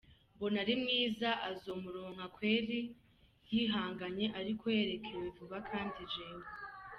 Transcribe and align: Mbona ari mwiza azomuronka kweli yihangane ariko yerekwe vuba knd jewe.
Mbona 0.35 0.57
ari 0.63 0.73
mwiza 0.81 1.29
azomuronka 1.49 2.25
kweli 2.35 2.77
yihangane 3.51 4.25
ariko 4.39 4.63
yerekwe 4.75 5.17
vuba 5.35 5.57
knd 5.67 5.95
jewe. 6.13 6.45